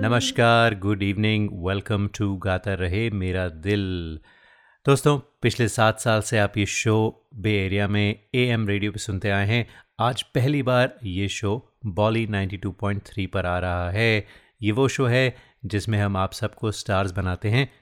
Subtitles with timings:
[0.04, 4.20] नमस्कार good evening welcome to गाता रहे मेरा दिल।
[4.86, 8.98] दोस्तों, पिछले सात साल से आप ये शो बे एरिया में ए एम रेडियो पे
[8.98, 9.68] सुनते आए हैं।
[10.00, 14.26] आज पहली बार ये शो बॉली 92.3 पर आ रहा है।
[14.62, 17.77] ये वो शो है जिसमें हम आप सबको स्टार्स बनाते हैं।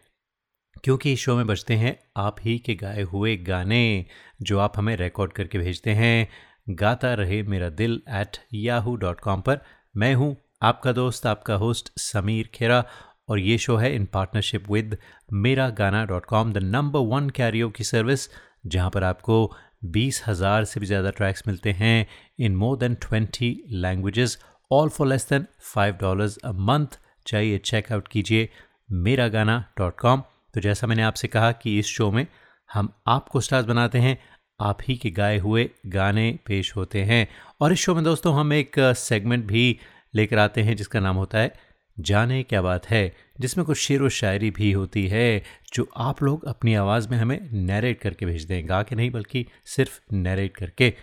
[0.84, 4.06] क्योंकि इस शो में बजते हैं आप ही के गाए हुए गाने,
[4.42, 6.28] जो आप हमें रिकॉर्ड करके भेजते हैं।
[6.70, 9.60] गाता रहे मेरा दिल एट याहू डॉट कॉम पर।
[9.94, 12.84] मैं हूँ आपका दोस्त, आपका होस्ट समीर खेरा,
[13.28, 14.96] और ये शो है इन partnership with
[15.34, 18.28] Mera Gaana dot com the number one carrier की सर्विस
[18.66, 19.38] जहाँ पर आपको
[19.84, 22.06] बीस हज़ार से भी ज़्यादा ट्रैक्स मिलते हैं
[22.38, 24.38] in more than twenty languages
[24.70, 28.48] all for less than five dollars a month चाहिए चेकआउट कीजिए
[28.92, 30.22] मेरा गाना डॉट कॉम
[30.56, 32.26] तो जैसा मैंने आपसे कहा कि इस शो में
[32.72, 34.18] हम आपको स्टार्स बनाते हैं,
[34.60, 37.28] आप ही के गाए हुए गाने पेश होते हैं।
[37.60, 39.78] और इस शो में दोस्तों हम एक सेगमेंट भी
[40.14, 41.52] लेकर आते हैं जिसका नाम होता है
[42.00, 45.42] जाने क्या बात है, जिसमें कुछ शेर व शायरी भी होती है,
[45.74, 49.46] जो आप लोग अपनी आवाज़ में हमें नरेट करके भेज दें, गा के नहीं बल्कि
[49.66, 50.94] सिर्फ़ नरेट करके।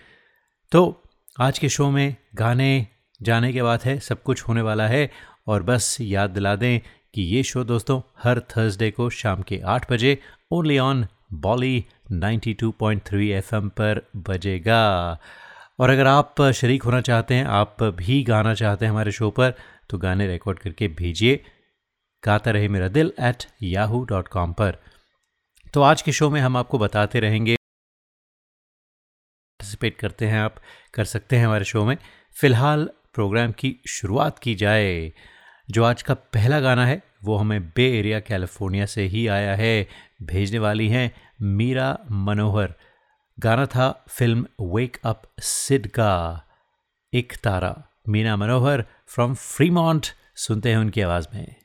[0.72, 1.04] तो
[1.40, 2.88] आज के शो में गाने,
[3.22, 5.12] जाने के बात है, सब कुछ होने वाला है,
[5.48, 6.80] और बस याद दिला दें
[7.14, 10.17] कि ये शो दोस्तों हर थर्सडे को शाम के आठ बजे
[10.52, 15.19] ओनली ऑन बॉली 92.3 एफएम पर बजेगा।
[15.80, 19.53] और अगर आप शरीक होना चाहते हैं, आप भी गाना चाहते हैं हमारे शो पर
[19.89, 21.45] तो गाने रिकॉर्ड करके भेजिए।
[22.25, 24.78] गाता रहे मेरा दिल एट याहू डॉट कॉम पर।
[25.73, 30.56] तो आज के शो में हम आपको बताते रहेंगे। पार्टिसिपेट करते हैं आप,
[30.94, 31.97] कर सकते हैं हमारे शो में।
[32.41, 35.14] फ़िलहाल प्रोग्राम की शुरुआत की जाए।
[35.69, 39.88] जो आज का पहला गाना है, वो हमें बे एरिया, कैलिफ़ोर्निया से ही आया है।
[40.23, 41.11] भेजने वाली हैं
[41.42, 42.73] मीरा मनोहर।
[43.39, 46.41] गाना था फ़िल्म वेक अप सिड का।
[47.14, 51.62] एक तारा। मीना मनोहर फ्रॉम फ्रीमॉन्ट सुनते हैं उनकी आवाज़ में।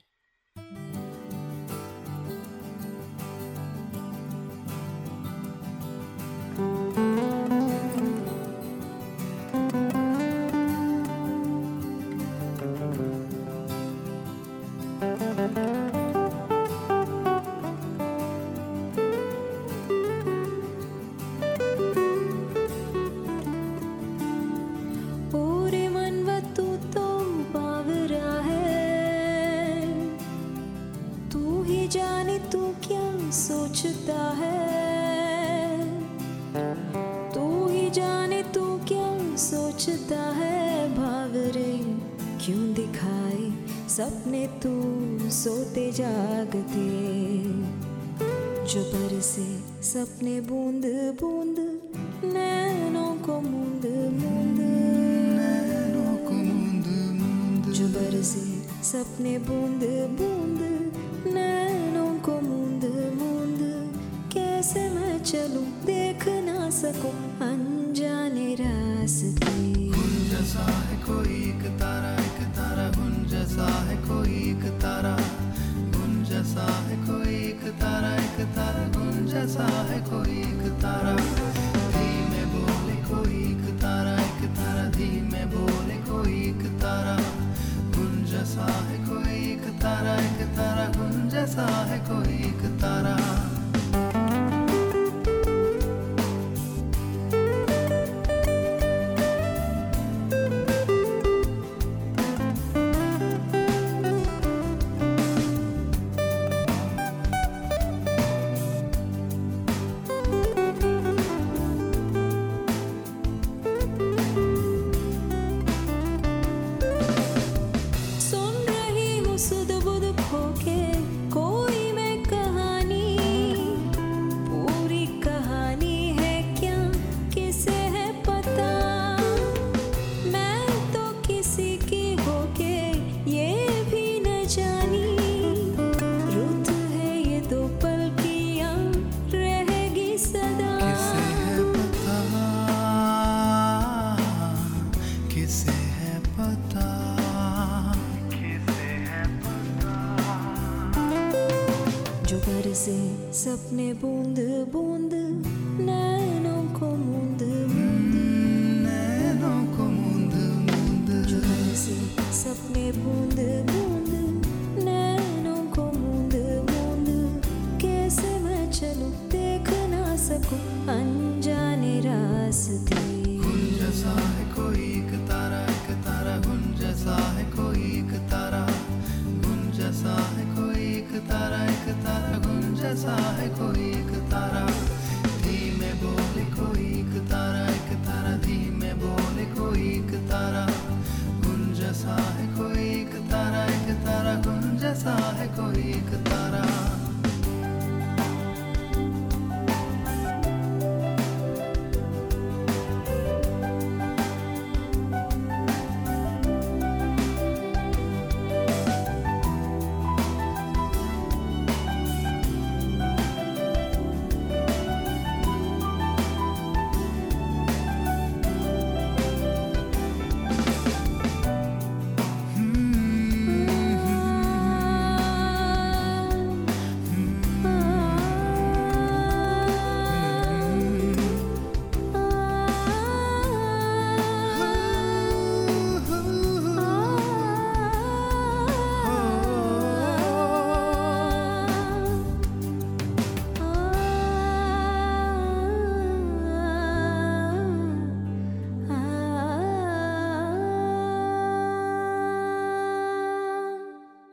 [91.38, 93.47] जैसा है कोई एक तारा।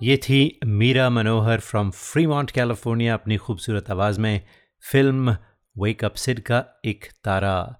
[0.06, 4.42] ये थी Meera Manohar from Fremont California अपनी खूबसूरत आवाज़ में
[4.92, 5.36] फ़िल्म
[5.78, 7.78] वेक अप सिड का एक तारा।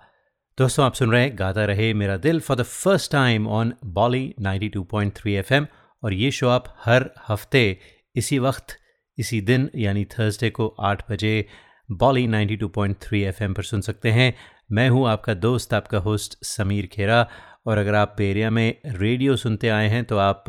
[0.58, 4.34] दोस्तों, आप सुन रहे हैं Gaata Rahe Mera Dil for the first time on Bolly
[4.42, 5.68] 92.3 FM
[6.04, 7.78] और ये शो आप हर हफ़्ते
[8.16, 8.78] इसी वक्त,
[9.18, 11.48] इसी दिन, यानी थर्सडे को आठ बजे
[11.92, 14.34] बॉली 92.3 एफएम पर सुन सकते हैं।
[14.72, 17.28] मैं हूँ आपका दोस्त, आपका होस्ट समीर खेरा
[17.66, 20.44] और अगर आप एरिया में रेडियो सुनते आए हैं तो आप,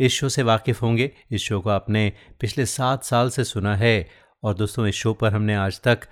[0.00, 4.06] इस शो से वाकिफ़ होंगे। इस शो को आपने पिछले सात साल से सुना है
[4.42, 6.06] और दोस्तों, इस शो पर हमने आज तक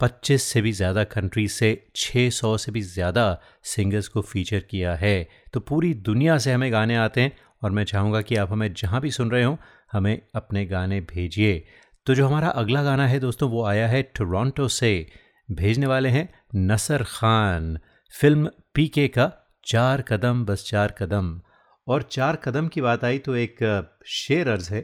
[0.00, 5.28] 25 से भी ज़्यादा कंट्री से 600 से भी ज़्यादा सिंगर्स को फीचर किया है।
[5.52, 7.32] तो पूरी दुनिया से हमें गाने आते हैं
[7.62, 9.56] और मैं चाहूँगा कि आप हमें जहाँ भी सुन रहे हों,
[9.92, 11.64] हमें अपने गाने भेजिए।
[12.06, 15.06] तो जो हमारा अगला गाना है दोस्तों, वो आया है टोरंटो से।
[15.48, 17.78] भेजने वाले हैं नसर खान,
[18.12, 19.32] फ़िल्म पीके का
[19.68, 21.40] चार कदम, बस चार कदम।
[21.86, 23.58] और चार कदम की बात आई तो एक
[24.06, 24.80] शेर अर्ज़ है,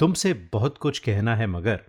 [0.00, 1.80] तुमसे बहुत कुछ कहना है मगर,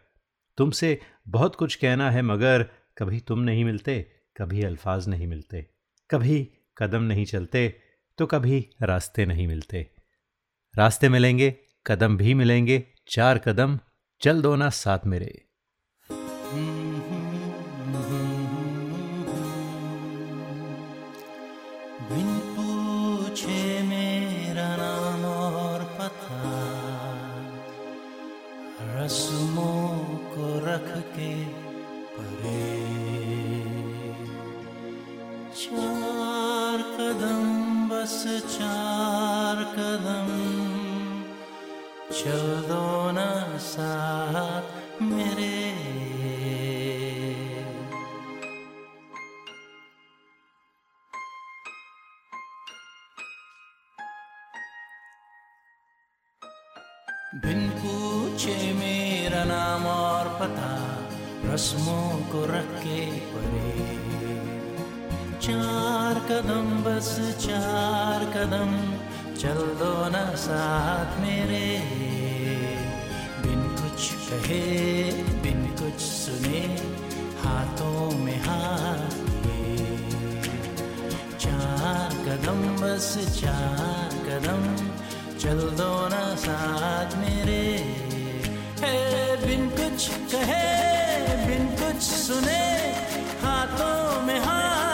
[0.57, 2.63] तुमसे बहुत कुछ कहना है मगर,
[2.97, 3.99] कभी तुम नहीं मिलते,
[4.35, 5.65] कभी अल्फाज नहीं मिलते,
[6.09, 6.39] कभी
[6.77, 7.67] कदम नहीं चलते
[8.19, 9.85] तो कभी रास्ते नहीं मिलते।
[10.73, 11.49] रास्ते मिलेंगे,
[11.85, 13.79] कदम भी मिलेंगे, चार कदम,
[14.21, 15.33] चल दो ना साथ मेरे।
[16.09, 16.76] बिन
[29.07, 31.45] रस्मों को रख के
[32.15, 32.73] परे।
[35.53, 37.45] चार कदम,
[37.89, 38.23] बस
[38.59, 40.27] चार कदम,
[42.11, 45.76] चल दो ना साथ मेरे।
[61.57, 63.69] रस्मों को रख के परे
[65.41, 67.09] चार कदम बस,
[67.39, 68.75] चार कदम,
[69.35, 71.63] चल दो ना साथ मेरे।
[73.41, 74.61] बिन कुछ कहे,
[75.41, 76.61] बिन कुछ सुने,
[77.43, 80.57] हाथों में हाथ लिए
[81.39, 84.63] चार कदम बस, चार कदम,
[85.39, 88.06] चल दो ना साथ मेरे।
[88.81, 88.97] है
[89.45, 90.63] बिन कुछ कहे
[91.47, 92.61] बिन कुछ सुने
[93.43, 94.86] हाथों में हाथ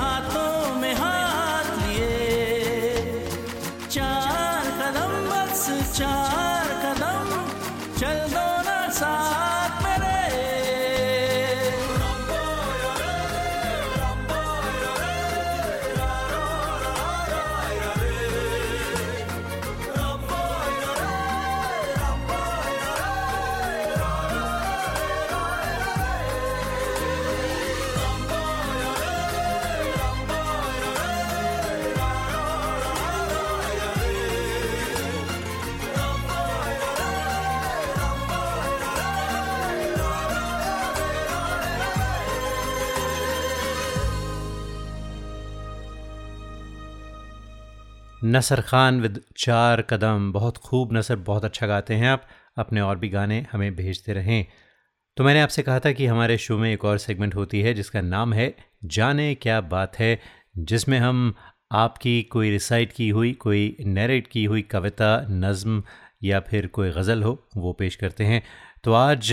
[0.00, 1.29] हाथों में हाथ
[48.30, 52.26] नसर खान विद चार कदम। बहुत खूब नसर, बहुत अच्छा गाते हैं आप।
[52.58, 54.46] अपने और भी गाने हमें भेजते रहें।
[55.16, 58.00] तो मैंने आपसे कहा था कि हमारे शो में एक और सेगमेंट होती है, जिसका
[58.00, 60.20] नाम है जाने क्या बात है,
[60.58, 61.34] जिसमें हम
[61.72, 65.82] आपकी कोई रिसाइट की हुई, कोई नरेट की हुई कविता, नज़म
[66.22, 68.42] या फिर कोई गज़ल हो, वो पेश करते हैं।
[68.84, 69.32] तो आज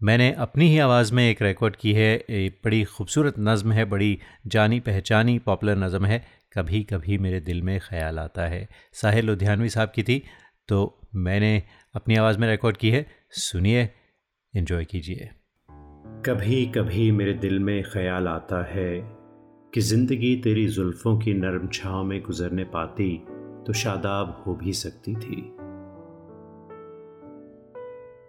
[0.00, 4.18] मैंने अपनी ही आवाज़ में एक रिकॉर्ड की है। एक बड़ी खूबसूरत नज़म है, बड़ी
[4.46, 9.68] जानी पहचानी पॉपुलर नज़म है। कभी कभी मेरे दिल में ख्याल आता है। साहिर लुधियानवी
[9.68, 10.22] साहब की थी
[10.68, 10.78] तो
[11.16, 11.62] मैंने
[11.94, 13.88] अपनी आवाज़ में रिकॉर्ड की है। सुनिए
[14.54, 15.28] इन्जॉय कीजिए।
[16.26, 19.00] कभी कभी मेरे दिल में ख्याल आता है
[19.72, 23.16] कि ज़िंदगी तेरी जुल्फ़ों की नरम छाँव में गुजरने पाती
[23.66, 25.36] तो शादाब हो भी सकती थी।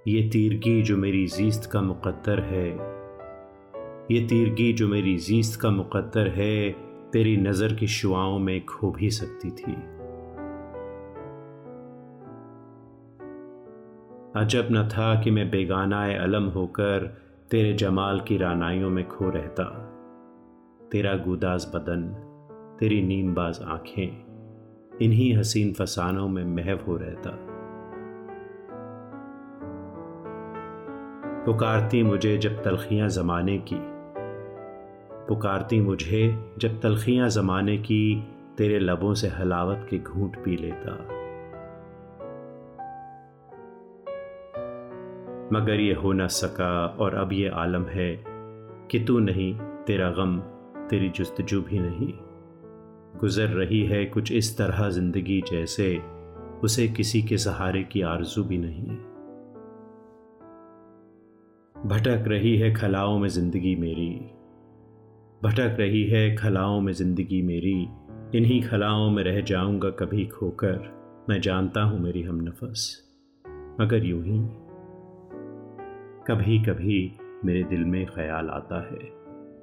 [0.08, 2.68] ये तीरगी जो मेरी जीस्त का मुकद्दर है,
[4.12, 9.10] ये तीरगी जो मेरी जीस्त का मुकद्दर है तेरी नज़र की शुआओं में खो भी
[9.10, 9.74] सकती थी।
[14.36, 17.18] अजब न था कि मैं बेगानाए अलम होकर
[17.52, 19.64] तेरे जमाल की रानाइयों में खो रहता।
[20.92, 22.04] तेरा गुदाज बदन,
[22.80, 24.26] तेरी नीमबाज आँखें,
[25.02, 27.30] इन्हीं हसीन फसानों में महव हो रहता।
[31.46, 33.99] पुकारती मुझे जब तलखियाँ जमाने की
[35.30, 38.24] पुकारती मुझे जब तलखियाँ जमाने की
[38.58, 40.94] तेरे लबों से हलावत के घूंट पी लेता।
[45.54, 48.24] मगर ये हो न सका और अब ये आलम है
[48.92, 49.54] कि तू नहीं,
[49.88, 50.40] तेरा गम,
[50.90, 52.14] तेरी जुस्तजू भी नहीं।
[53.20, 56.02] गुजर रही है कुछ इस तरह ज़िंदगी जैसे,
[56.64, 58.98] उसे किसी के सहारे की आरज़ू भी नहीं।
[61.88, 64.32] भटक रही है खलाओं में ज़िंदगी मेरी
[65.42, 67.76] भटक रही है खलाओं में ज़िंदगी मेरी।
[68.38, 70.80] इन्हीं खलाओं में रह जाऊँगा कभी खोकर।
[71.30, 72.82] मैं जानता हूँ मेरी हम नफस,
[73.82, 74.40] मगर यूँ ही।
[76.28, 77.00] कभी कभी
[77.46, 79.00] मेरे दिल में ख्याल आता है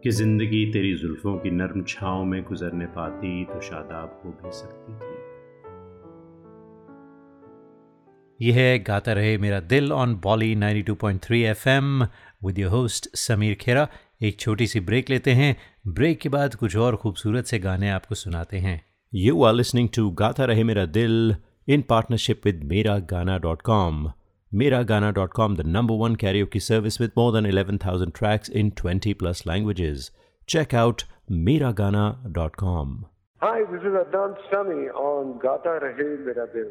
[0.03, 4.95] कि ज़िंदगी तेरी जुल्फों की नर्म छाँव में गुजरने पाती तो शादाब हो भी सकती
[4.95, 5.15] थी।
[8.41, 12.03] यह Gaata Rahe Mera Dil on Bolly 92.3 FM
[12.45, 13.87] with your host Sameer Khera.
[14.23, 15.57] एक छोटी सी ब्रेक लेते हैं।
[15.87, 20.11] ब्रेक के बाद कुछ और खूबसूरत से गाने आपको सुनाते हैं। यू आर लिसनिंग टू
[20.11, 21.37] गाता रहे मेरा दिल
[21.69, 24.13] इन पार्टनरशिप विद मेरा गाना dot com
[24.55, 28.13] Mera Gaana dot com the number one carrier की service with more than eleven thousand
[28.13, 30.11] tracks in twenty plus languages
[30.49, 33.05] check out Mera Gaana dot com
[33.45, 36.71] Hi, this is Adnan Sami on Gata Rahe Mera Dil.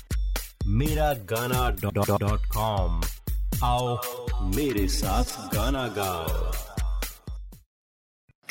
[0.80, 3.00] Miragana.com.
[3.64, 3.96] आओ
[4.54, 6.52] मेरे साथ गाना गाओ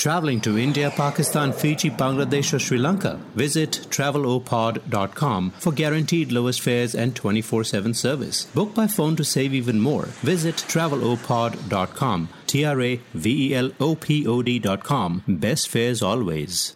[0.03, 3.11] Traveling to India, Pakistan, Fiji, Bangladesh, or Sri Lanka?
[3.41, 8.43] Visit travelopod.com for guaranteed lowest fares and 24 7 service.
[8.59, 10.05] Book by phone to save even more.
[10.31, 12.27] Visit travelopod.com.
[12.45, 15.23] T R A V E L O P O D.com.
[15.27, 16.75] Best fares always.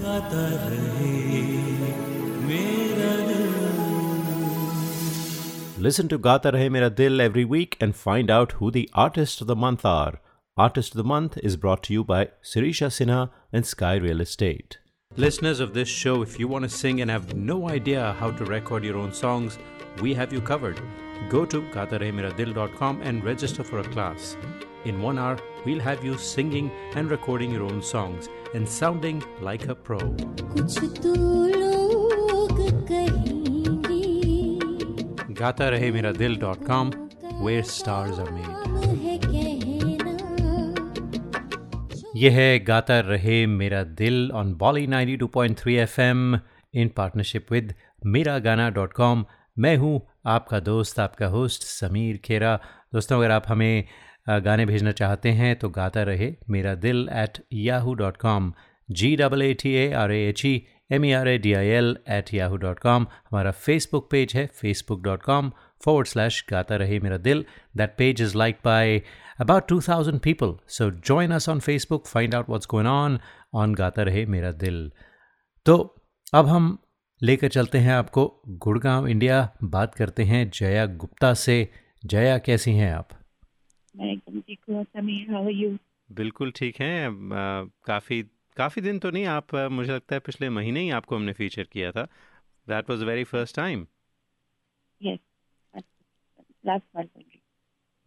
[0.00, 1.12] गाता रहे
[2.48, 3.50] मेरा दिल
[5.84, 9.48] Listen to Gata Rahe Mera Dil every week and find out who the artists of
[9.48, 10.20] the month are.
[10.56, 14.78] Artist of the Month is brought to you by Sirisha Sinha and Sky Real Estate.
[15.16, 18.44] Listeners of this show, if you want to sing and have no idea how to
[18.44, 19.58] record your own songs,
[20.00, 20.80] we have you covered.
[21.30, 24.36] Go to gatarehmeradil.com and register for a class.
[24.84, 29.66] In one hour, we'll have you singing and recording your own songs and sounding like
[29.68, 29.98] a pro.
[30.54, 31.14] कुछ तो
[31.56, 34.00] लोग कहेंगे
[35.42, 36.90] gatarehmeradil.com,
[37.44, 38.50] where stars are made.
[38.66, 40.10] हम है कहना
[42.16, 46.34] यह है गाता रहे मेरा दिल on Bolly 92.3 FM
[46.74, 47.74] in partnership with
[48.16, 49.24] मेरा गाना डॉट कॉम
[49.58, 50.00] मैं हूँ
[50.34, 52.58] आपका दोस्त आपका होस्ट समीर खेरा
[52.94, 53.86] दोस्तों अगर आप हमें अ,
[54.45, 58.53] गाने भेजना चाहते हैं तो Gaata Rahe Mera Dil at Yahoo dot com
[58.89, 60.55] G double A T A R A H E
[60.91, 64.45] M E R A D I L at Yahoo dot com हमारा फेसबुक पेज है
[64.61, 67.43] Facebook dot com forward slash Gata Rahe Mera Dil.
[67.75, 69.03] That page is liked by
[69.39, 70.59] about 2,000 people.
[70.67, 73.19] So join us on Facebook, find out what's going on
[73.53, 74.89] on Gata Rahe Mera Dil.
[75.65, 75.77] तो
[76.33, 76.77] अब हम
[77.21, 78.25] लेकर चलते हैं आपको
[78.63, 81.57] Gurgaon India बात करते हैं जया गुप्ता से
[82.05, 83.09] जया कैसी हैं आप
[83.95, 85.77] मैं एकदम ठीक हूँ समीर हाउ आर यू।
[86.11, 87.09] बिल्कुल ठीक है।
[87.85, 88.25] काफ़ी
[88.57, 91.91] काफ़ी दिन तो नहीं आप मुझे लगता है पिछले महीने ही आपको हमने फीचर किया
[91.91, 92.07] था।
[92.67, 93.87] That was very first time
[95.01, 95.19] yes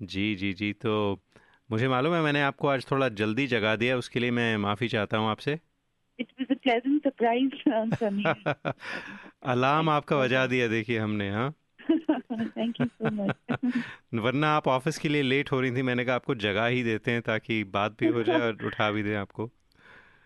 [0.02, 1.22] जी जी जी तो
[1.70, 5.16] मुझे मालूम है मैंने आपको आज थोड़ा जल्दी जगा दिया उसके लिए मैं माफ़ी चाहता
[5.16, 5.60] हूँ आपसे।
[6.20, 6.24] अ
[9.42, 11.54] अलार्म आपका बजा दिया देखिए हमने हाँ।
[12.32, 13.34] थैंक यू सो मच
[14.14, 17.10] वरना आप ऑफ़िस के लिए लेट हो रही थी मैंने कहा आपको जगह ही देते
[17.10, 19.50] हैं ताकि बात भी हो जाए और उठा भी दें आपको।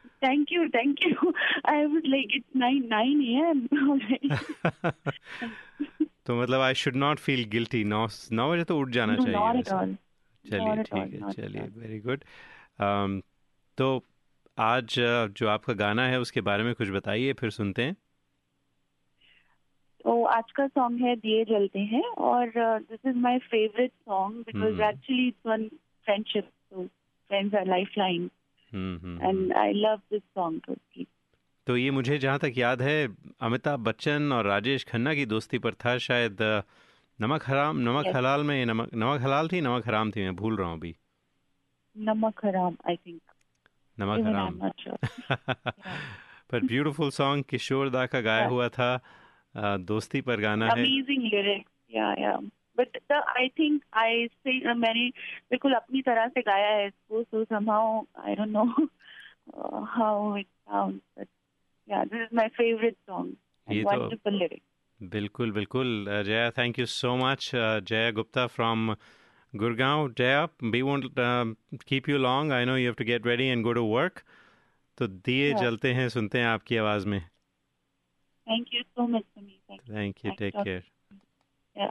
[0.06, 1.34] Thank you thank you
[1.66, 4.28] I was like 9 9 AM already
[6.26, 9.62] तो मतलब I should not feel guilty नौ नौ बजे तो उठ जाना नो चाहिए
[10.50, 12.24] चलिए ठीक है चलिए वेरी गुड
[13.78, 14.04] तो
[14.58, 14.96] आज
[15.30, 17.96] जो आपका गाना है उसके बारे में कुछ बताइए फिर सुनते हैं।
[20.04, 24.80] तो आज का सॉन्ग है दिए जलते हैं और this is my favourite song because.
[24.82, 25.68] Actually it's one
[26.06, 26.50] friendship
[27.30, 28.28] are lifeline
[28.72, 29.62] hmm, hmm, and hmm.
[29.62, 31.06] I love this song totally.
[31.66, 32.96] तो ये मुझे जहाँ तक याद है
[33.40, 36.42] अमिताभ बच्चन और राजेश खन्ना की दोस्ती पर था शायद
[37.18, 38.16] नमक हराम नमक Yes.
[38.16, 40.94] हलाल में नमक नमक हलाल थी नमक हराम थी मैं भूल रहा हूँ अभी
[41.96, 43.20] Namak Haram, I think.
[43.98, 44.58] नमक हराम.
[46.50, 48.52] पर ब्यूटीफुल सॉन्ग किशोर दा का गाया Yeah.
[48.52, 48.88] हुआ था
[49.54, 52.36] दोस्ती पर गाना है। Amazing lyrics yeah yeah
[52.78, 55.08] but the I think I say मैंने
[55.50, 58.64] बिल्कुल अपनी तरह से गाया है इसको so somehow I don't know
[59.96, 61.28] how it sounds but
[61.88, 64.64] yeah this is my favourite song wonderful lyrics
[65.00, 68.94] बिल्कुल बिल्कुल। Jaya thank you so much Jaya Gupta from
[69.52, 70.08] Gurgaon.
[70.18, 71.04] Jaya we won't
[71.88, 74.22] keep you long I know you have to get ready and go to work
[74.98, 77.20] तो दिए जलते हैं सुनते हैं आपकी आवाज़ में।
[78.46, 79.60] Thank you so much, Sumi.
[79.68, 80.32] Thank, Thank you.
[80.38, 80.82] Take care.
[81.76, 81.90] Yeah.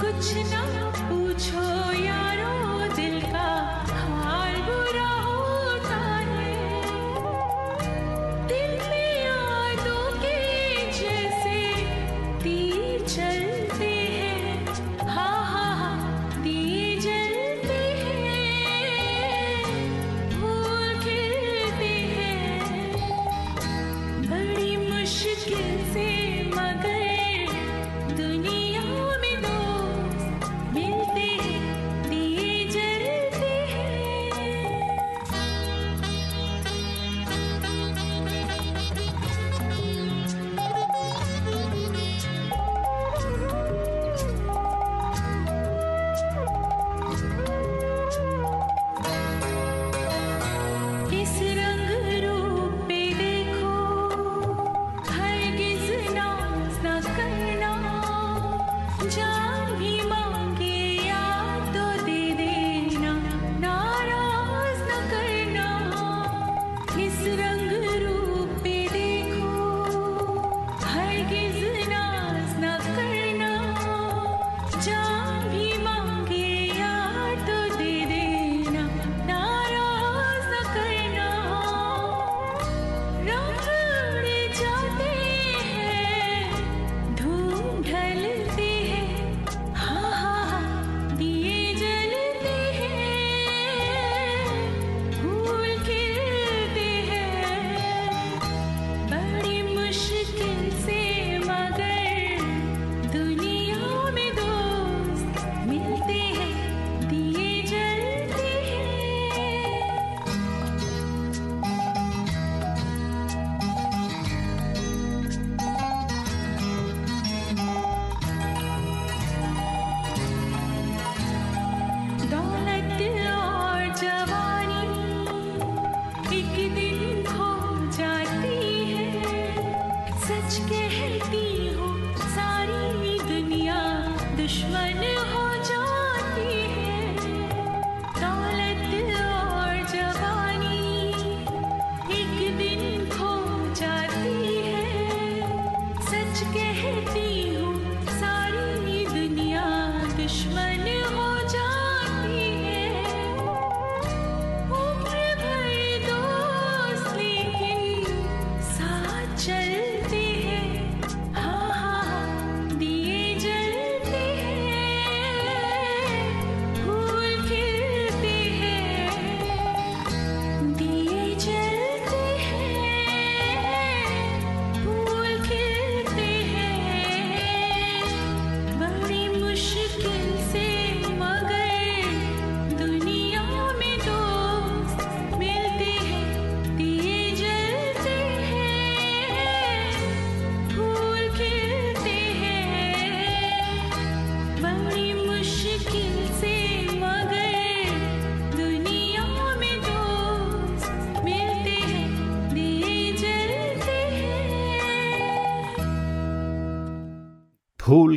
[0.00, 0.62] कुछ ना
[1.08, 1.66] पूछो
[2.04, 2.13] या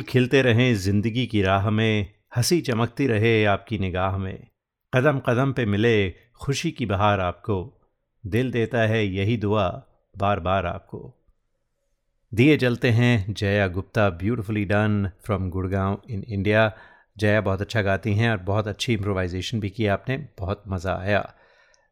[0.08, 4.46] खिलते रहें, ज़िंदगी की राह में, हँसी चमकती रहे आपकी निगाह में।
[4.94, 7.80] कदम कदम पे मिले, खुशी की बहार आपको।
[8.26, 9.82] दिल देता है यही दुआ,
[10.18, 11.14] बार बार आपको।
[12.34, 16.72] दिए जलते हैं Jaya Gupta beautifully done from Gurgaon in India
[17.18, 21.34] Jaya बहुत अच्छा गाती हैं और बहुत अच्छी इम्प्रोवाइजेशन भी की आपने, बहुत मज़ा आया।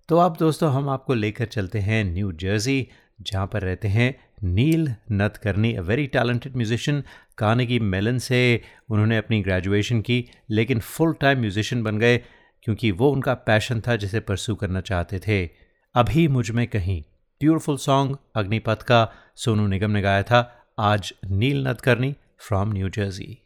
[0.08, 2.88] तो आप दोस्तों, हम आपको लेकर चलते हैं न्यू जर्सी
[3.20, 4.94] जहाँ पर रहते हैं Neel
[5.36, 7.02] Nadkarni a very talented musician
[7.38, 12.18] Carnegie Mellon से उन्होंने अपनी ग्रेजुएशन की, लेकिन फुल टाइम म्यूजिशियन बन गए,
[12.62, 15.50] क्योंकि वो उनका पैशन था जिसे परसू करना चाहते थे।
[15.94, 17.02] अभी मुझमें कहीं।
[17.40, 23.38] ब्यूटिफुल सॉन्ग अग्निपथ का, सोनू निगम ने गाया था, आज Neel Nadkarni from New Jersey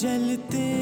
[0.00, 0.81] जलते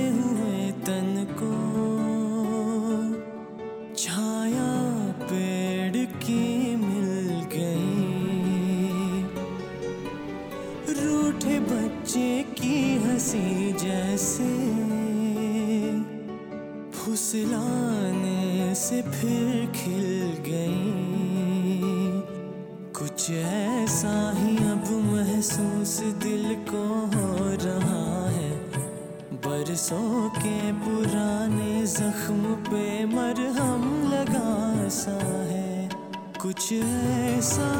[36.82, 37.70] ऐसा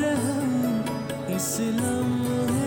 [0.00, 0.52] रहम
[1.36, 2.63] इस लम्हे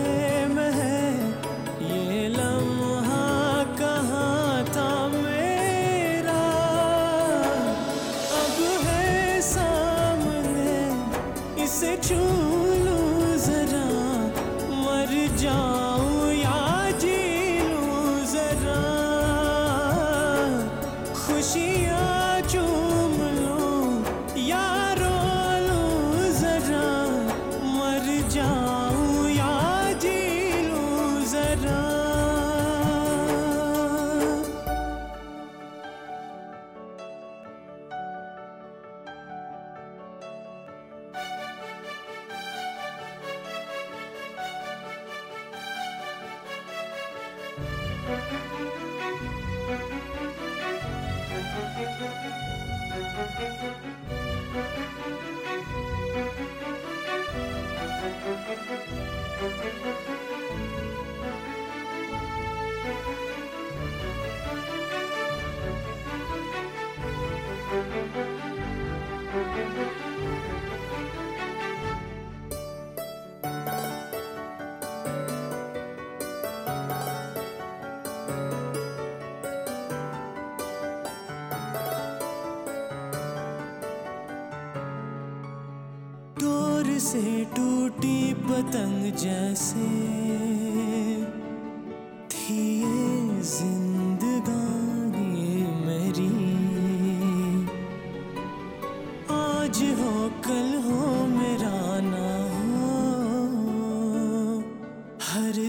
[105.38, 105.67] हर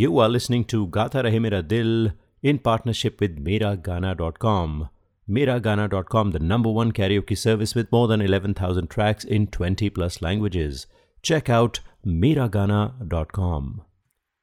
[0.00, 4.88] You are listening to Gata Rahe Mera Dil in partnership with Miragana.com.
[5.28, 10.86] Miragana.com, the number one karaoke service with more than 11,000 tracks in 20 plus languages.
[11.24, 13.68] Check out Miragana.com.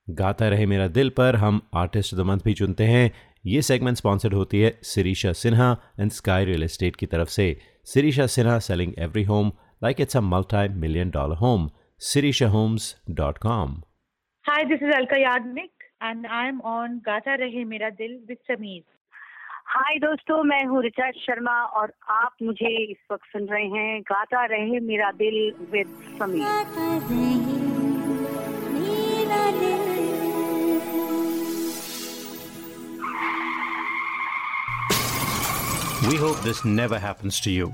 [0.08, 3.12] गाता रहे मेरा दिल पर हम आर्टिस्ट द मंथ भी चुनते हैं
[3.46, 7.50] ये सेगमेंट स्पॉन्सर्ड होती है Sirisha Sinha and Sky Real Estate की तरफ़ से
[7.94, 9.52] Sirisha Sinha selling every home
[9.84, 11.70] like it's a multi million dollar home
[12.12, 13.82] Sirisha homes dot com
[14.50, 18.84] Hi, this is Alka Yagnik and I'm on Gata Rahe Mera Dil with Sameer.
[19.74, 24.46] Hi दोस्तों मैं हूँ रिचा शर्मा और आप मुझे इस वक्त सुन रहे हैं गाता
[24.54, 25.36] रहे मेरा दिल
[25.72, 25.88] with
[26.20, 26.46] Sameer
[36.10, 37.74] We hope this never happens to you.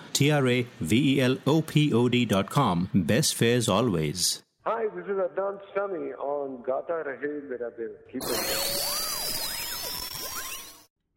[0.13, 2.87] T R A V E L O P O D.com.
[2.93, 4.43] Best fares always.
[4.65, 7.93] Hi, this is Adnan Sami on Gata Rahe Mera Dil.
[8.11, 8.89] Keep it.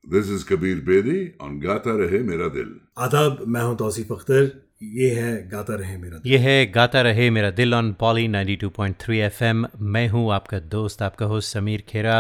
[0.05, 2.71] This is Kabir Bedi on Gata Rahe Mera Dil.
[3.07, 4.51] आदाब मैं हूँ तौसीफ अख्तर
[4.83, 9.11] ये है गाता रहे मेरा दिल। ये है गाता रहे मेरा दिल ऑन पॉली 92.3
[9.27, 12.17] एफएम मैं हूँ आपका दोस्त आपका होस्ट समीर खेरा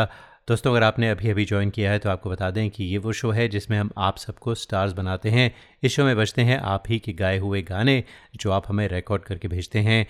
[0.48, 3.12] दोस्तों, अगर आपने अभी अभी ज्वाइन किया है तो आपको बता दें कि ये वो
[3.12, 5.50] शो है जिसमें हम आप सबको स्टार्स बनाते हैं।
[5.82, 8.02] इस शो में बजते हैं आप ही के गाए हुए गाने,
[8.36, 10.06] जो आप हमें रिकॉर्ड करके भेजते हैं।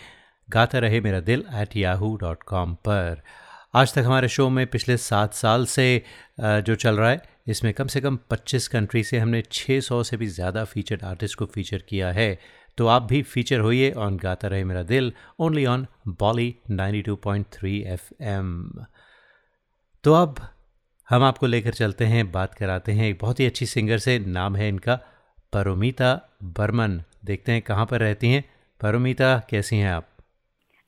[0.49, 3.23] गाता रहे मेरा दिल एट याहू डॉट कॉम पर।
[3.75, 6.03] आज तक हमारे शो में पिछले सात साल से
[6.41, 10.27] जो चल रहा है, इसमें कम से कम 25 कंट्री से हमने 600 से भी
[10.29, 12.39] ज़्यादा फीचर्ड आर्टिस्ट को फीचर किया है।
[12.79, 15.87] तो आप भी फीचर होइए ऑन गाता रहे मेरा दिल ओनली ऑन
[16.21, 18.71] बॉली 92.3 एफएम
[20.05, 20.37] तो अब
[21.09, 24.57] हम आपको लेकर चलते हैं बात कराते हैं। एक बहुत ही अच्छी सिंगर से नाम
[24.57, 24.95] है इनका
[25.53, 26.11] परोमिता
[26.59, 28.43] बर्मन। देखते हैं कहाँ पर रहती हैं।
[28.81, 30.09] परोमिता कैसी हैं आप?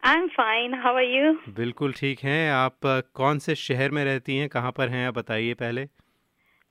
[0.03, 2.79] I am fine how are you बिल्कुल ठीक हैं। आप
[3.15, 4.49] कौन से शहर में रहती हैं?
[4.49, 5.07] कहाँ पर हैं?
[5.09, 5.89] आप बताइए पहले।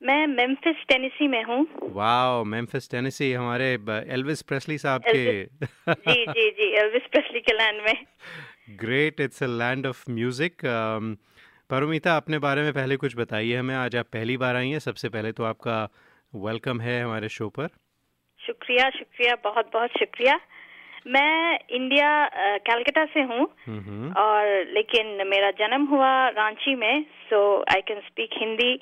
[0.02, 3.72] मैं मेम्फिस टेनेसी में हूँ। वाओ मेम्फिस टेनेसी हमारे
[4.08, 8.04] एल्विस प्रेस्ली साहब के। जी जी जी एल्विस प्रेस्ली के लैंड में।
[8.80, 10.66] Great it's a land of music
[11.70, 15.08] Paromita अपने बारे में पहले कुछ बताइए हमें। आज आप पहली बार आई हैं। सबसे
[15.08, 15.78] पहले तो आपका
[16.44, 17.68] वेलकम है हमारे शो पर।
[18.40, 20.38] शुक्रिया शुक्रिया बहुत बहुत शुक्रिया।
[21.06, 22.10] मैं इंडिया
[22.68, 27.42] कलकत्ता से हूँ। हम्म और लेकिन मेरा जन्म हुआ रांची में so
[27.74, 28.72] I can speak Hindi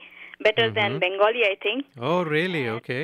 [0.43, 0.99] better than hmm.
[0.99, 3.01] Bengali I think oh really okay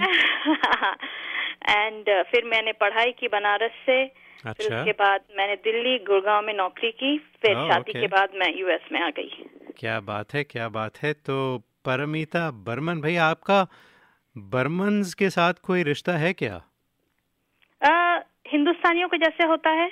[1.72, 4.02] and फिर मैंने पढ़ाई की बनारस से।
[4.42, 8.56] फिर अच्छा। उसके बाद मैंने दिल्ली गुड़गांव में नौकरी की फिर शादी के बाद मैं
[8.56, 13.66] यूएस में आ गई। क्या बात है क्या बात है। तो परमिता बर्मन भाई आपका
[14.38, 16.62] बर्मन के साथ कोई रिश्ता है क्या?
[17.82, 19.90] अ, हिंदुस्तानियों को जैसे होता है।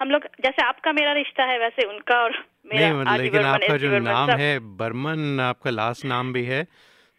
[0.00, 2.30] हम लोग जैसे आपका मेरा रिश्ता है वैसे उनका और
[2.74, 6.66] मेरा नहीं मतलब लेकिन आपका जो नाम है बर्मन आपका लास्ट नाम भी है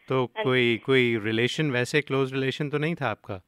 [0.10, 3.42] तो हाँ कोई कोई रिलेशन वैसे क्लोज रिलेशन तो नहीं था आपका?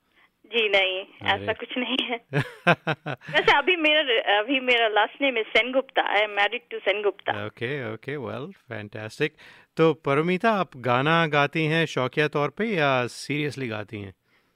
[0.53, 0.99] जी नहीं
[1.33, 6.31] ऐसा कुछ नहीं है। वैसे अभी मेरा अभी मेरा लास्ट नेम है Sengupta I am
[6.31, 9.33] married to Sengupta okay okay well fantastic
[9.77, 14.13] तो परमिता आप गाना गाती हैं शौकिया तौर पे या सीरियसली गाती हैं?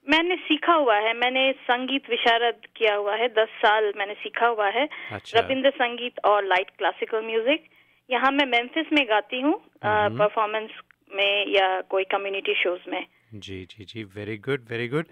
[0.07, 4.67] मैंने सीखा हुआ है मैंने संगीत विशारद किया हुआ है दस साल मैंने सीखा हुआ
[4.69, 7.63] है। अच्छा। रविंद्र संगीत और लाइट क्लासिकल म्यूज़िक
[8.09, 9.53] यहाँ मैं मेम्फिस में गाती हूँ
[9.85, 10.69] हम्म। परफॉर्मेंस
[11.11, 15.05] में या कोई कम्युनिटी शोज़ में। जी जी जी very good very good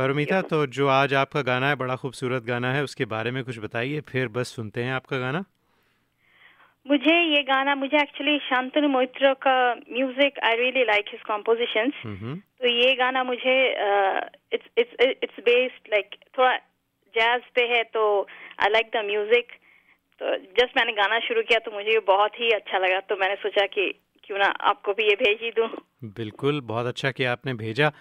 [0.00, 3.58] Paromita तो जो आज आपका गाना है बड़ा खूबसूरत गाना है उसके बारे में कुछ
[3.58, 5.42] बताइए फिर बस सुनते हैं आपका गाना।
[6.86, 12.00] मुझे ये गाना मुझे एक्चुअली शांतनु मोइत्र का music I really like his compositions
[12.60, 13.56] तो ये गाना मुझे
[14.52, 16.54] it's it's it's based like थोड़ा
[17.14, 18.04] जैज पे है तो
[18.60, 19.52] आई लाइक द म्यूज़िक
[20.20, 23.36] तो जस्ट मैंने गाना शुरू किया तो मुझे ये बहुत ही अच्छा लगा तो मैंने
[23.42, 23.86] सोचा कि
[24.24, 25.68] क्यों ना आपको भी ये भेज ही दूँ।
[26.16, 27.92] बिल्कुल बहुत अच्छा कि आपने भेजा।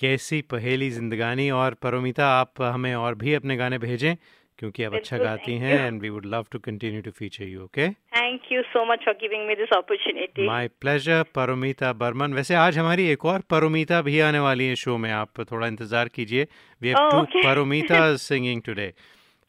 [0.00, 4.14] कैसी पहेली जिंदगानी और परोमिता आप हमें और भी अपने गाने भेजें
[4.58, 7.88] क्योंकि आप अच्छा गाती हैं and we would love to continue to feature you okay
[7.88, 12.78] thank you so much for giving me this opportunity my pleasure Paromita Barman वैसे आज
[12.78, 16.46] हमारी एक और परोमिता भी आने वाली है शो में आप थोड़ा इंतज़ार कीजिए।
[16.82, 18.92] We have to Paromita singing today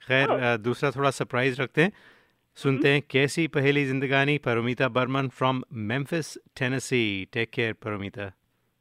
[0.02, 0.64] खैर Oh.
[0.64, 1.92] दूसरा थोड़ा सरप्राइज़ रखते हैं।
[2.58, 8.32] सुनते हैं कैसी पहेली जिंदगानी Paromita Barman from Memphis Tennessee take care Paromita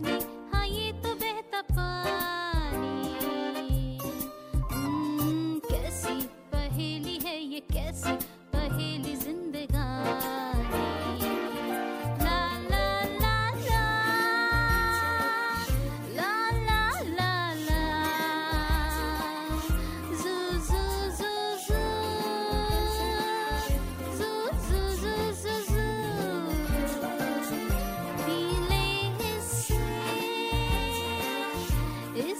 [0.00, 0.29] me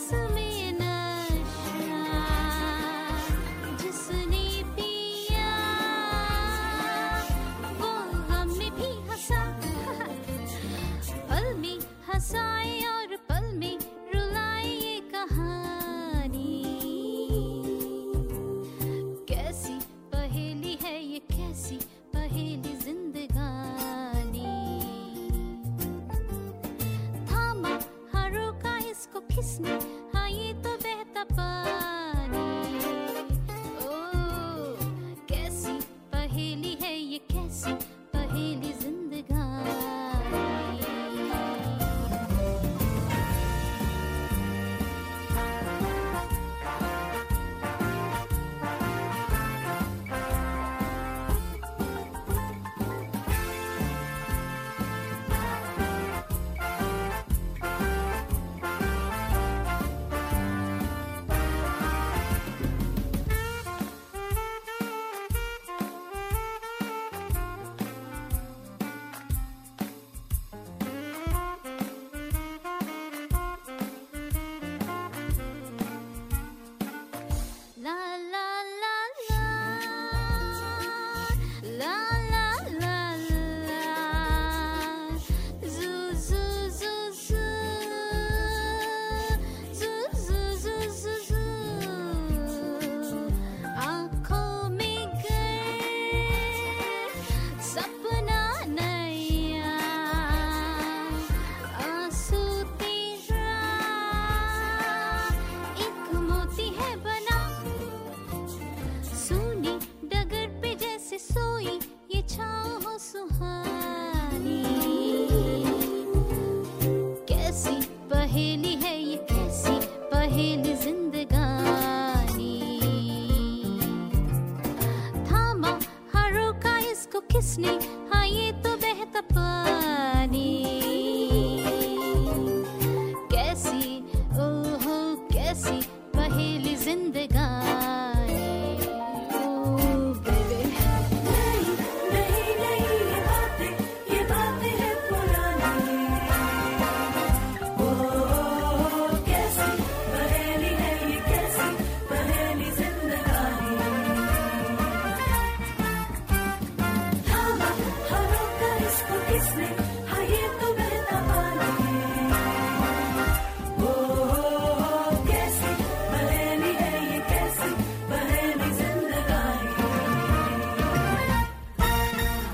[0.01, 0.30] listen.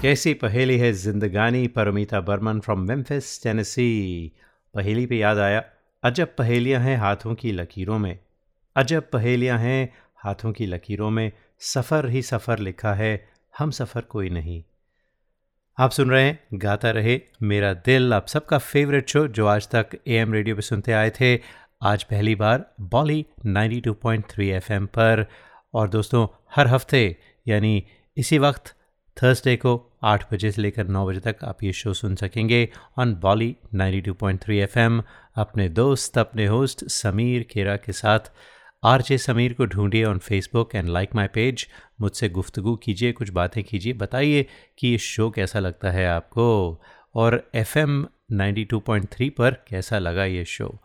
[0.07, 4.32] कैसी पहेली है जिंदगानी Paromita Barman from Memphis Tennessee
[4.74, 5.64] पहेली पे याद आया,
[6.02, 8.18] अजब पहेलियाँ हैं हाथों की लकीरों में।
[8.76, 13.28] अजब पहेलियाँ हैं हाथों की लकीरों में। सफ़र ही सफ़र लिखा है,
[13.59, 14.64] हम सफ़र कोई नहीं।
[15.78, 19.86] आप सुन रहे हैं, गाता रहे मेरा दिल। आप सबका फेवरेट शो जो आज तक
[20.07, 21.40] एएम रेडियो पे सुनते आए थे।
[21.82, 25.26] आज पहली बार बॉली 92.3 एफएम पर।
[25.74, 27.16] और दोस्तों, हर हफ़्ते,
[27.48, 27.84] यानी
[28.16, 28.72] इसी वक्त
[29.22, 33.14] थर्सडे को 8 बजे से लेकर नौ बजे तक आप ये शो सुन सकेंगे ऑन
[33.14, 35.02] बॉली 92.3 एफएम
[35.36, 38.32] अपने दोस्त, अपने होस्ट समीर खेरा के साथ।
[38.82, 41.66] आर जे समीर को ढूंढिए on Facebook and like my page
[42.00, 44.46] मुझसे गुफ्तगू कीजिए, कुछ बातें कीजिए, बताइए
[44.78, 46.80] कि ये शो कैसा लगता है आपको।
[47.14, 50.78] और F M ninety two point three पर कैसा लगा ये शो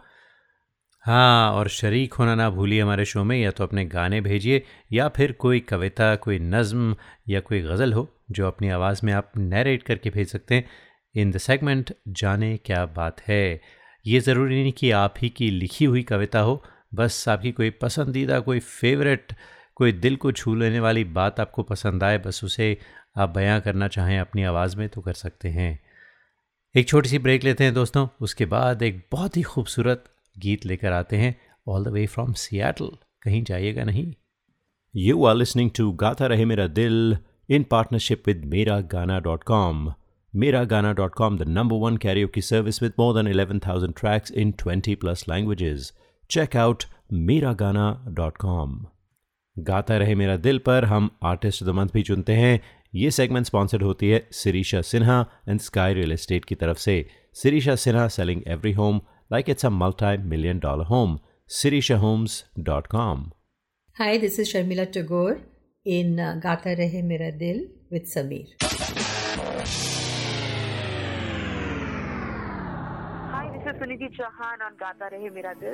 [1.05, 4.61] हाँ और शरीक होना ना भूलिए हमारे शो में, या तो अपने गाने भेजिए,
[4.93, 6.95] या फिर कोई कविता, कोई नज़म,
[7.29, 10.69] या कोई गज़ल हो जो अपनी आवाज़ में आप नरेट करके भेज सकते हैं।
[11.15, 13.61] इन द सेगमेंट जाने क्या बात है।
[14.07, 16.63] ये ज़रूरी नहीं कि आप ही की लिखी हुई कविता हो।
[16.93, 19.33] बस आपकी कोई पसंदीदा, कोई फेवरेट
[19.75, 22.77] कोई दिल को छू लेने वाली बात आपको पसंद आए, बस उसे
[23.17, 25.79] आप बयां करना चाहें अपनी आवाज़ में तो कर सकते हैं।
[26.75, 30.03] एक छोटी सी ब्रेक लेते हैं दोस्तों। उसके बाद एक बहुत ही खूबसूरत
[30.37, 32.89] गीत लेकर आते हैं। All the way from Seattle
[33.21, 34.13] कहीं जाइएगा नहीं।
[34.95, 37.17] You are listening to Gata रहे मेरा Dil
[37.50, 39.94] in partnership with Miragana.com.
[40.34, 45.92] Miragana.com, the number one karaoke service with more than 11,000 tracks in 20 plus languages.
[46.30, 46.86] Check out
[47.30, 48.86] Miragana.com.
[49.56, 52.60] गाता रहे मेरा दिल पर हम आर्टिस्ट ऑफ द मंथ भी चुनते हैं
[52.94, 56.96] ये सेगमेंट स्पॉन्सर्ड होती है Sirisha Sinha and Sky real estate की तरफ से
[57.42, 59.00] Sirisha Sinha selling every home
[59.32, 61.18] like it's a multi million dollar home
[61.48, 63.20] sirishahomes.com
[63.96, 65.36] Hi, this is Sharmila Tagore
[65.83, 68.47] In uh, Gata Rehe Mera Dil with Sameer.
[73.31, 75.73] Hi, this is Suniti Chauhan on Gata Rehe Mera Dil.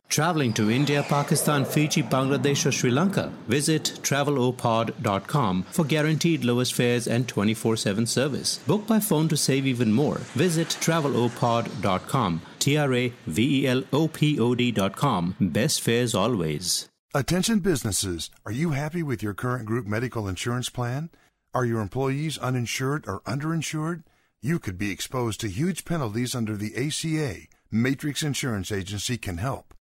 [0.11, 3.31] Traveling to India, Pakistan, Fiji, Bangladesh, or Sri Lanka?
[3.47, 8.57] Visit travelopod.com for guaranteed lowest fares and 24 7 service.
[8.67, 10.17] Book by phone to save even more.
[10.35, 12.41] Visit travelopod.com.
[12.59, 15.35] T R A V E L O P O D.com.
[15.39, 16.89] Best fares always.
[17.13, 21.09] Attention businesses, are you happy with your current group medical insurance plan?
[21.53, 24.03] Are your employees uninsured or underinsured?
[24.41, 27.47] You could be exposed to huge penalties under the ACA.
[27.71, 29.73] Matrix Insurance Agency can help.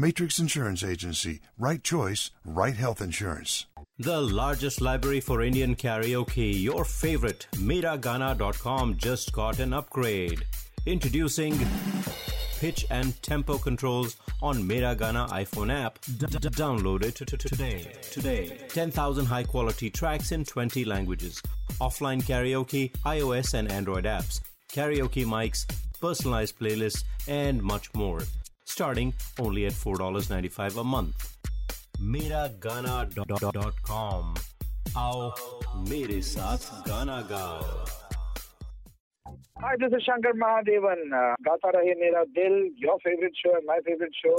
[0.00, 1.40] Matrix Insurance Agency.
[1.58, 3.66] Right choice, right health insurance.
[3.98, 10.46] The largest library for Indian karaoke, your favorite, Miragana.com just got an upgrade.
[10.86, 11.52] Introducing
[12.58, 16.00] pitch and tempo controls on Miragana iPhone app.
[16.00, 17.92] Download it today.
[18.10, 18.58] Today.
[18.68, 21.42] 10,000 high quality tracks in 20 languages.
[21.78, 24.40] Offline karaoke, iOS and Android apps.
[24.72, 25.66] Karaoke mics,
[26.00, 28.20] personalized playlists, and much more.
[28.70, 31.14] Starting only at $4.95 a month.
[32.12, 34.34] Miragana.com.
[34.98, 35.30] आओ
[35.88, 37.84] मेरे साथ गाना गाओ
[39.62, 41.00] Hi, this is Shankar Mahadevan.
[41.12, 42.52] Uh, गाता रहे मेरा दिल
[42.84, 44.30] your favourite show है माय फेवरेट शो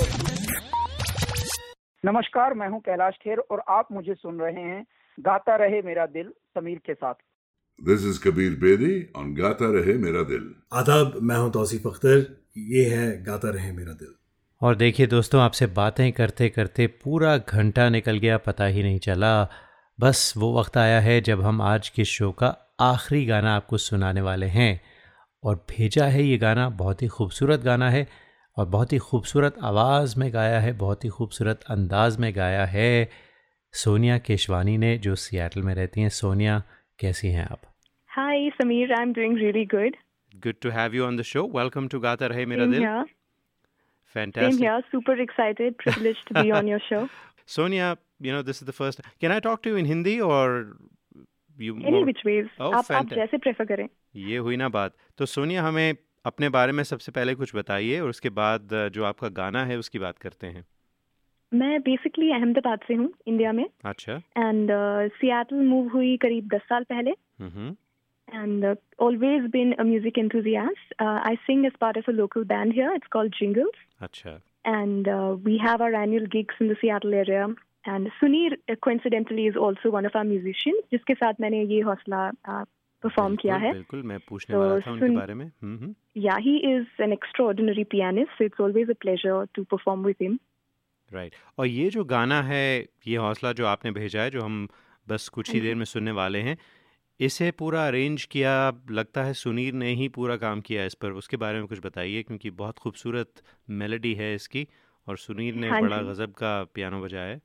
[2.04, 4.84] नमस्कार मैं हूँ कैलाश खेर और आप मुझे सुन रहे हैं
[5.18, 7.14] गाता रहे मेरा दिल समीर के साथ
[7.80, 10.44] this is Kabir Bedi on Gata Rahe Mera Dil.
[10.82, 12.18] आदाब मैं हूँ तौसीफ अख्तर
[12.72, 14.14] ये है गाता रहे मेरा दिल
[14.62, 19.32] और देखिए दोस्तों आपसे बातें करते करते पूरा घंटा निकल गया पता ही नहीं चला
[19.99, 22.47] बस वो वक्त आया है जब हम आज के शो का
[22.82, 24.80] आखिरी गाना आपको सुनाने वाले हैं
[25.43, 28.07] और भेजा है ये गाना बहुत ही खूबसूरत गाना है
[28.57, 33.09] और बहुत ही खूबसूरत आवाज़ में गाया है बहुत ही खूबसूरत अंदाज में गाया है
[33.74, 36.62] सोनिया केशवानी ने जो सियाटल में रहती हैं सोनिया
[36.99, 37.62] कैसी हैं आप
[38.09, 39.97] Hi, Sameer I am really good.
[40.34, 41.45] Good to have you on the show.
[41.51, 42.82] Welcome to Gata Rahe Mera Same Dil.
[42.82, 43.20] here.
[44.16, 44.53] Fantastic.
[44.53, 44.80] Same here.
[44.91, 47.01] Super excited, privileged to be on your show.
[47.45, 49.01] Sonia, you know, this is the first.
[49.20, 50.47] Can I talk to you in Hindi or
[51.57, 52.47] you Any more- which ways.
[52.59, 53.14] Oh, आप आप.
[53.14, 53.88] जैसे prefer करें
[54.28, 55.95] ये हुई ना बात तो सोनिया हमें
[56.26, 59.78] अपने बारे में सबसे पहले कुछ बताइए और उसके बाद अ, जो आपका गाना है
[59.78, 60.64] उसकी बात करते हैं
[61.51, 64.70] मैं बेसिकली अहमदाबाद से हूँ इंडिया में अच्छा एंड
[65.22, 67.12] सियाटल मूव हुई करीब दस साल पहले
[67.45, 67.76] हम्म
[68.28, 70.91] and uh, always been a music enthusiast.
[71.05, 72.91] Uh, I sing as part of a local band here.
[74.02, 77.47] अच्छा and uh, we have our annual gigs in the Seattle area.
[77.86, 82.30] And Sunir, uh, coincidentally, is also one of our musicians, जिसके साथ मैंने ये हौसला
[83.04, 83.72] perform किया है.
[83.74, 87.16] बिल्कुल मैं पूछने तो वाला था उनके बारे में hmm hmm Yeah, he is an
[87.18, 90.39] extraordinary pianist, so it's always a pleasure to perform with him.
[91.14, 92.66] Right और ये जो गाना है
[93.08, 94.68] ये हौसला जो आपने भेजा है जो हम
[95.10, 96.58] बस कुछ ही हाँ। देर में सुनने वाले हैं
[97.26, 98.53] इसे पूरा अरेंज किया
[98.91, 102.24] लगता है सुनीर ने ही पूरा काम किया इस पर। उसके बारे में कुछ बताइए
[102.24, 104.67] क्योंकि बहुत खूबसूरत मेलोडी है इसकी
[105.07, 107.41] और सुनीर ने हाँ बड़ा गजब का पियानो बजाया है।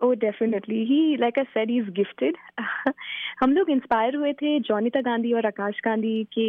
[0.00, 0.78] Oh, definitely.
[0.86, 2.38] He, like I said, he's gifted.
[3.40, 6.46] हम लोग इंस्पायर हुए थे जॉनिता गांधी और आकाश गांधी के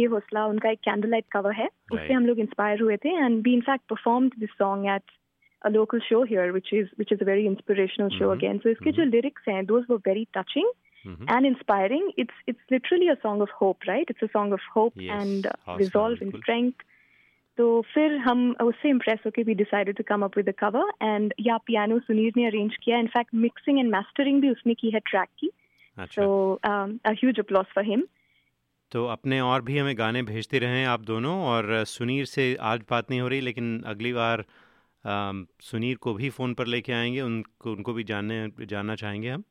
[0.00, 3.42] ये हौसला उनका एक कैंडल लाइट कवर है उससे हम लोग इंस्पायर हुए थे and
[3.44, 5.16] we in fact performed this song at
[5.62, 8.36] a local show here which is which is a very inspirational show Mhm.
[8.36, 8.60] again.
[8.62, 10.68] So इसके जो lyrics हैं those were very touching.
[11.06, 11.28] Mhm.
[11.32, 12.06] and inspiring.
[12.18, 14.10] It's it's literally a song of hope right?
[14.14, 16.86] It's a song of hope Yes, and uh, हौसला, resolve and बिल्कुल। strength.
[17.58, 21.56] तो फिर हम उससे impress होकर भी decided to come up with cover and yeah
[21.56, 22.98] piano Suneer ने arrange किया.
[22.98, 25.50] इनफैक्ट मिक्सिंग एंड मास्टरिंग भी उसने की है ट्रैक की.
[25.98, 28.02] So huge applause for him
[28.92, 33.10] तो अपने और भी हमें गाने भेजते रहें आप दोनों और सुनीर से आज बात
[33.10, 34.44] नहीं हो रही लेकिन अगली बार
[35.62, 39.44] सुनीर को भी फ़ोन पर लेके आएँगे उनको उनको भी जानने जानना चाहेंगे हम।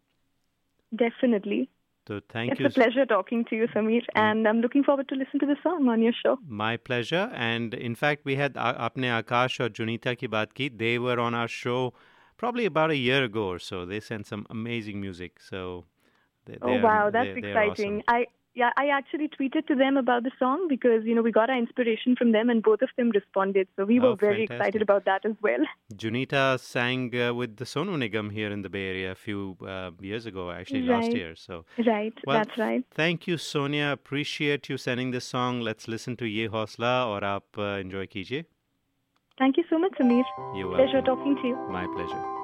[0.95, 1.69] Definitely.
[2.07, 2.65] So thank it's you.
[2.65, 4.05] It's a pleasure talking to you, Samir, mm.
[4.15, 6.39] and I'm looking forward to listen to the song on your show.
[6.47, 7.29] My pleasure.
[7.33, 10.69] And in fact, we had Apne Akash or Junita ki baat ki.
[10.69, 11.93] They were on our show
[12.37, 13.85] probably about a year ago or so.
[13.85, 15.39] They sent some amazing music.
[15.39, 15.85] So.
[16.45, 18.01] They, they oh wow, that's they, exciting!
[18.07, 18.21] Awesome.
[18.21, 18.25] I
[18.60, 21.57] yeah, I actually tweeted to them about the song because you know we got our
[21.57, 23.68] inspiration from them, and both of them responded.
[23.76, 24.57] So we were oh, very fantastic.
[24.57, 25.64] excited about that as well.
[26.01, 29.91] Junita sang uh, with the Sonu Nigam here in the Bay Area a few uh,
[30.01, 31.03] years ago, actually right.
[31.03, 31.36] last year.
[31.36, 32.84] So right, well, that's right.
[33.03, 33.91] Thank you, Sonia.
[33.91, 35.62] Appreciate you sending this song.
[35.62, 38.43] Let's listen to Ye Hausla, or aap uh, enjoy kijiye.
[39.38, 40.26] Thank you so much, Amir.
[40.55, 41.55] You are pleasure talking to you.
[41.80, 42.38] My pleasure.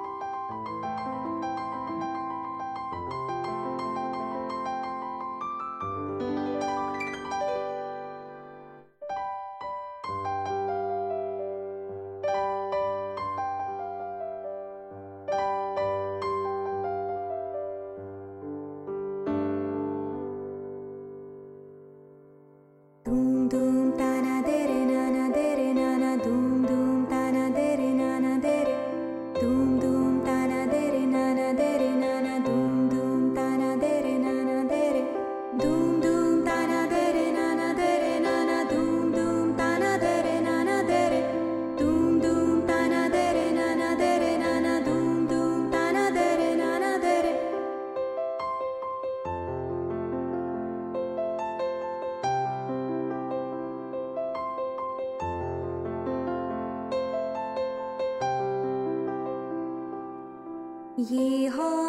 [61.11, 61.84] ये हौसला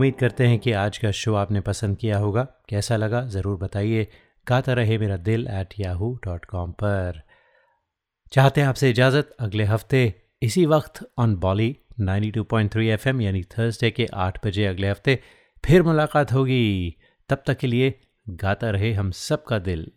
[0.00, 4.06] उम्मीद करते हैं कि आज का show आपने पसंद किया होगा। कैसा लगा, ज़रूर बताइए।
[4.48, 7.22] गाता रहे मेरा दिल एट याहू डॉट कॉम पर।
[8.32, 9.30] चाहते हैं आपसे इजाज़त?
[9.40, 15.18] अगले हफ़्ते, इसी वक्त ऑन बॉली 92.3 एफएम यानी थर्सडे के आठ बजे अगले हफ़्ते,
[15.64, 16.96] फिर मुलाकात होगी।
[17.28, 19.92] तब तक के लिए गाता रहे हम सबका दिल।